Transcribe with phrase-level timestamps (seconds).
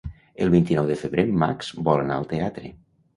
[0.45, 2.73] El vint-i-nou de febrer en Max vol anar al teatre.